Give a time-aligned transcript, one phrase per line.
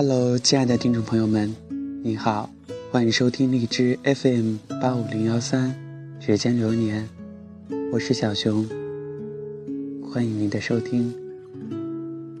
[0.00, 1.52] Hello，亲爱的听众朋友们，
[2.04, 2.48] 你好，
[2.92, 5.74] 欢迎收听荔枝 FM 八五零幺三
[6.24, 7.08] 《指尖流年》，
[7.90, 8.64] 我是小熊，
[10.08, 11.12] 欢迎您的收听。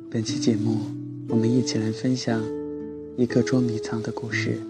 [0.08, 0.82] 本期节目，
[1.28, 2.40] 我们一起来分享
[3.16, 4.60] 一个捉迷藏的故事。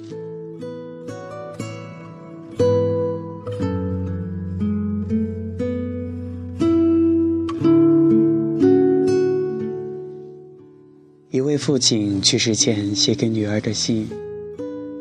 [11.68, 14.08] 父亲去世前写给女儿的信，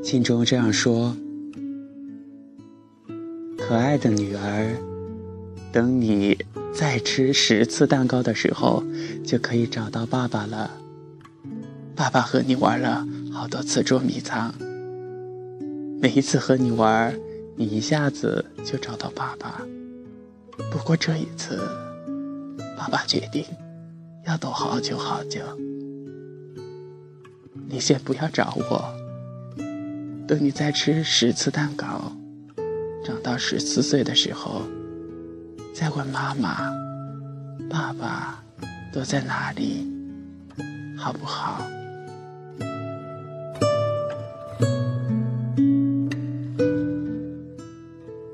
[0.04, 1.16] 信中这样说
[3.58, 4.76] ：“可爱的女儿，
[5.72, 6.38] 等你
[6.74, 8.84] 再吃十次蛋糕的时候，
[9.26, 10.70] 就可以找到爸爸了。
[11.96, 14.54] 爸爸和你玩了好多次捉迷藏，
[16.02, 17.18] 每一次和你玩，
[17.56, 19.66] 你一下子就找到爸爸。
[20.70, 21.62] 不过这一次，
[22.78, 23.46] 爸爸决定
[24.26, 25.40] 要躲好久好久。”
[27.70, 28.96] 你先不要找我，
[30.26, 32.14] 等你再吃十次蛋糕，
[33.04, 34.62] 长到十四岁的时候，
[35.74, 36.72] 再问妈妈、
[37.70, 38.42] 爸爸
[38.94, 39.86] 都在哪里，
[40.98, 41.62] 好不好？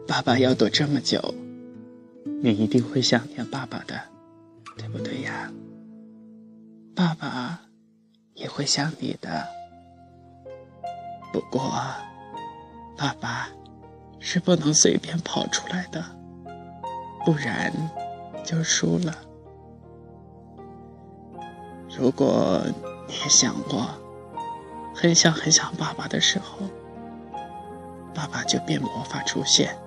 [0.07, 1.33] 爸爸要躲这么久，
[2.43, 3.99] 你一定会想念爸爸的，
[4.77, 5.51] 对不对呀？
[6.93, 7.52] 爸爸。
[8.35, 9.47] 也会想你的，
[11.31, 11.71] 不过，
[12.97, 13.47] 爸爸
[14.19, 16.03] 是不能随便跑出来的，
[17.25, 17.71] 不然
[18.43, 19.15] 就输了。
[21.95, 22.63] 如果
[23.07, 23.87] 你也想过，
[24.95, 26.57] 很想很想爸爸的时候，
[28.15, 29.77] 爸爸就变魔法出现，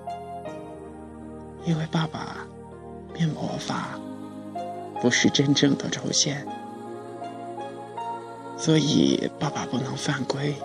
[1.65, 2.37] 因为爸爸
[3.13, 3.99] 变魔法
[5.01, 6.47] 不是真正的出现。
[8.57, 10.55] 所以，爸爸不能犯规，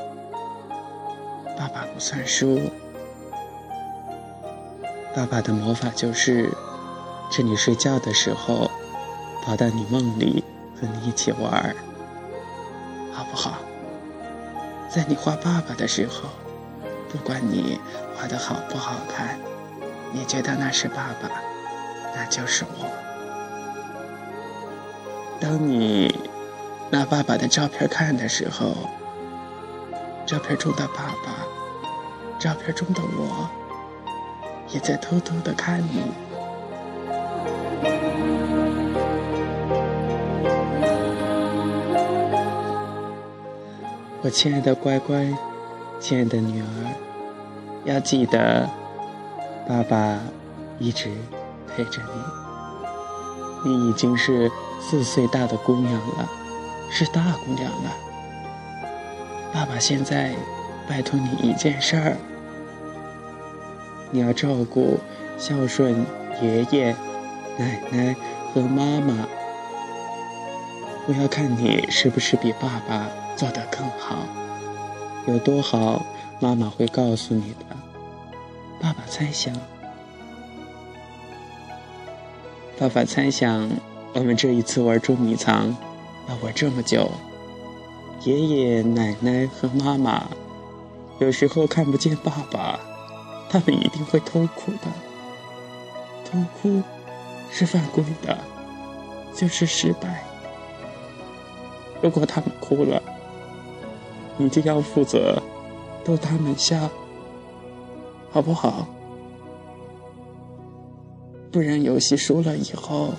[1.58, 2.58] 爸爸不算输。
[5.14, 6.50] 爸爸的魔法就是，
[7.30, 8.70] 趁你睡觉的时候，
[9.44, 10.42] 跑到你梦里
[10.74, 11.76] 和你一起玩
[13.12, 13.58] 好不好？
[14.88, 16.30] 在你画爸爸的时候，
[17.10, 17.78] 不管你
[18.16, 19.38] 画的好不好看，
[20.12, 21.30] 你觉得那是爸爸，
[22.16, 22.90] 那就是我。
[25.38, 26.31] 当你。
[26.92, 28.74] 拿爸爸的照片看的时候，
[30.26, 31.32] 照片中的爸爸，
[32.38, 33.48] 照片中的我，
[34.68, 36.02] 也在偷偷的看你。
[44.20, 45.26] 我亲爱的乖乖，
[45.98, 46.66] 亲爱的女儿，
[47.84, 48.68] 要记得，
[49.66, 50.20] 爸爸
[50.78, 51.10] 一直
[51.66, 53.70] 陪着你。
[53.70, 56.41] 你已经是四岁大的姑娘了。
[56.94, 57.90] 是大姑娘了，
[59.50, 60.34] 爸爸现在
[60.86, 62.16] 拜托你一件事儿，
[64.10, 65.00] 你要照顾、
[65.38, 66.04] 孝顺
[66.42, 66.94] 爷爷、
[67.56, 68.14] 奶奶
[68.52, 69.26] 和妈妈。
[71.08, 74.18] 我要看你是不是比爸爸做得更好，
[75.26, 76.04] 有多好，
[76.40, 77.76] 妈妈会告诉你的。
[78.78, 79.54] 爸爸猜想，
[82.78, 83.70] 爸爸猜想，
[84.12, 85.74] 我们这一次玩捉迷藏。
[86.28, 87.10] 要玩这么久，
[88.24, 90.28] 爷爷奶奶和妈妈
[91.18, 92.78] 有时候看不见爸爸，
[93.48, 94.88] 他们一定会偷哭的。
[96.24, 96.82] 偷哭
[97.50, 98.38] 是犯规的，
[99.34, 100.24] 就是失败。
[102.00, 103.02] 如果他们哭了，
[104.36, 105.42] 你就要负责
[106.04, 106.88] 逗他们笑，
[108.30, 108.86] 好不好？
[111.50, 113.12] 不然游戏输了以后。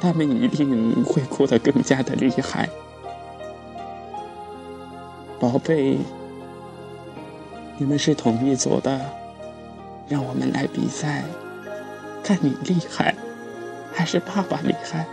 [0.00, 2.68] 他们一定会哭得更加的厉害，
[5.40, 5.98] 宝贝，
[7.78, 9.00] 你们是同一组的，
[10.08, 11.24] 让我们来比赛，
[12.22, 13.14] 看你厉害
[13.92, 15.06] 还是爸爸厉害？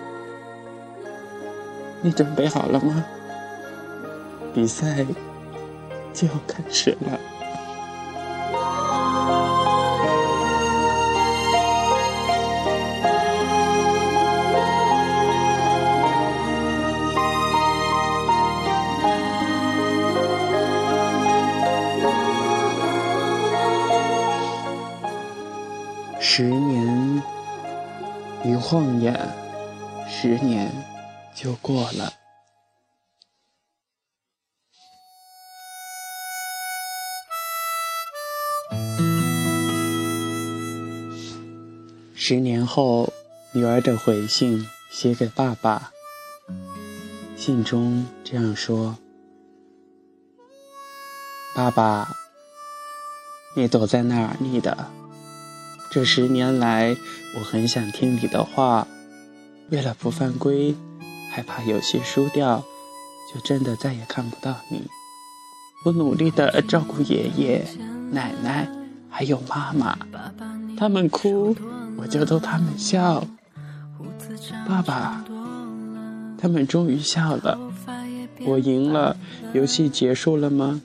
[2.01, 3.05] 你准备好了吗？
[4.53, 5.05] 比赛
[6.13, 7.19] 就要开始了。
[26.35, 27.21] 十年
[28.43, 29.13] 一晃眼，
[30.09, 30.71] 十年
[31.35, 32.11] 就过了。
[42.15, 43.13] 十年后，
[43.51, 45.91] 女儿的回信写给爸爸，
[47.37, 48.97] 信中这样说
[51.53, 52.17] ：“爸爸，
[53.55, 54.89] 你躲在那儿你的？
[55.93, 56.97] 这十年来，
[57.35, 58.87] 我很想听你的话，
[59.69, 60.73] 为了不犯规，
[61.29, 62.63] 害怕有些输掉，
[63.31, 64.87] 就真的再也看不到你。
[65.85, 67.63] 我努力的照顾爷爷、
[68.09, 68.67] 奶奶，
[69.07, 69.95] 还有妈妈，
[70.75, 71.55] 他们哭，
[71.95, 73.23] 我就逗他们笑。
[74.67, 75.23] 爸爸，
[76.39, 77.59] 他们终于笑了，
[78.47, 79.15] 我赢了，
[79.53, 80.81] 游戏结束了吗？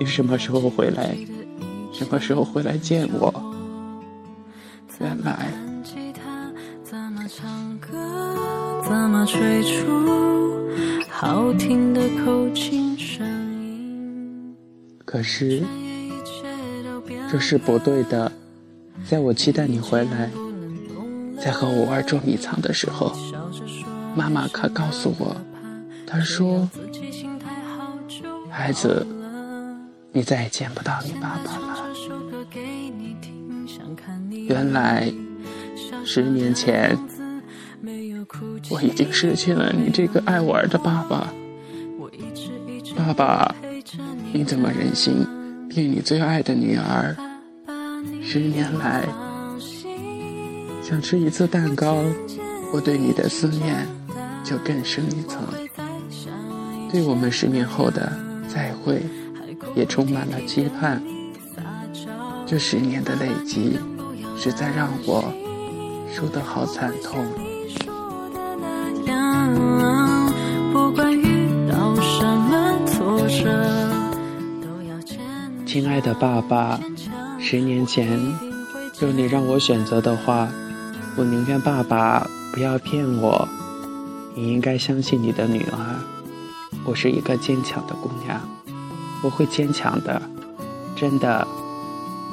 [0.00, 1.16] 你什么时候回来？
[1.92, 3.45] 什么时候回来见我？
[5.00, 5.52] 原来。
[11.10, 14.54] 好听的口琴声。
[15.04, 15.62] 可是，
[17.30, 18.30] 这是不对的。
[19.08, 20.30] 在我期待你回来，
[21.40, 23.12] 在和我玩捉迷藏的时候，
[24.14, 25.36] 妈妈可告诉我，
[26.06, 26.68] 她说
[28.50, 29.06] ：“孩子，
[30.12, 31.85] 你再也见不到你爸爸了。”
[34.48, 35.12] 原来，
[36.04, 36.96] 十年前，
[38.70, 41.32] 我已经失去了你这个爱玩的爸爸。
[42.96, 43.54] 爸爸。
[44.32, 45.26] 你怎么忍心
[45.68, 47.16] 骗你最爱的女儿？
[48.22, 49.04] 十年来，
[50.82, 52.04] 想吃一次蛋糕，
[52.72, 53.86] 我对你的思念
[54.44, 55.42] 就更深一层。
[56.90, 58.12] 对我们十年后的
[58.46, 59.02] 再会，
[59.74, 61.02] 也充满了期盼。
[62.44, 63.78] 这十年的累积，
[64.36, 65.32] 实在让我
[66.12, 67.24] 输得好惨痛。
[70.72, 73.50] 不管遇到什么挫折。
[75.64, 76.78] 亲爱的爸爸，
[77.38, 78.18] 十年前，
[78.98, 80.48] 若你让我选择的话，
[81.16, 83.48] 我宁愿爸爸不要骗我。
[84.34, 85.96] 你应该相信你的女儿，
[86.84, 88.40] 我是一个坚强的姑娘，
[89.22, 90.20] 我会坚强的，
[90.94, 91.46] 真的，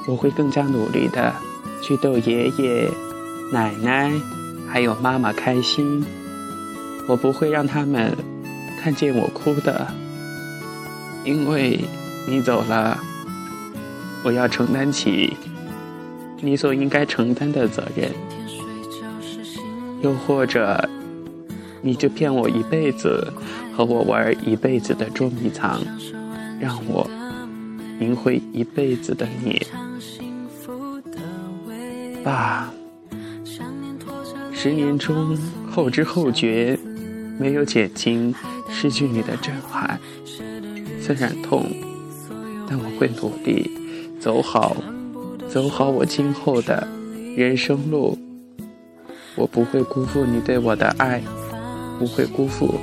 [0.05, 1.33] 我会更加努力的
[1.83, 2.89] 去逗爷爷、
[3.51, 4.09] 奶奶
[4.65, 6.01] 还有妈妈开心，
[7.09, 8.15] 我不会让他们
[8.81, 9.85] 看见我哭的，
[11.25, 11.77] 因为
[12.25, 12.97] 你走了。
[14.23, 15.35] 我要承担起
[16.39, 18.09] 你所应该承担的责任，
[20.01, 20.89] 又或者，
[21.81, 23.33] 你就骗我一辈子，
[23.75, 25.81] 和我玩一辈子的捉迷藏，
[26.57, 27.05] 让我
[27.99, 29.61] 赢回一辈子的你，
[32.23, 32.71] 爸。
[34.53, 35.37] 十年中
[35.69, 36.79] 后知后觉，
[37.37, 38.33] 没有减轻
[38.69, 39.99] 失去你的震撼，
[41.01, 41.65] 虽然痛，
[42.69, 43.69] 但我会努力。
[44.21, 44.77] 走好，
[45.49, 46.87] 走好我今后的
[47.35, 48.17] 人生路。
[49.35, 51.21] 我不会辜负你对我的爱，
[51.99, 52.73] 不会辜负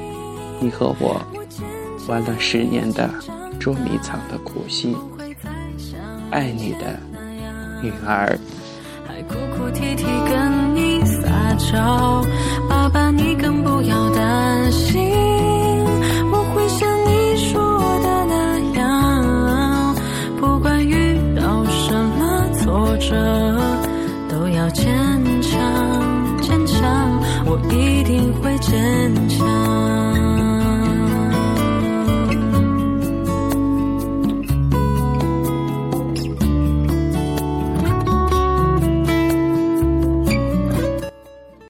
[0.61, 1.19] 你和我
[2.09, 3.09] 玩了十年的
[3.59, 4.95] 捉迷藏的苦心。
[6.31, 7.01] 爱你的
[7.83, 8.39] 女儿。
[9.83, 12.23] 一提跟你撒娇
[12.69, 15.01] 爸爸你更不要担心
[16.31, 19.95] 我会像你说的那样
[20.39, 23.17] 不管遇到什么挫折
[24.29, 24.87] 都要坚
[25.41, 30.00] 强坚强我一定会坚强。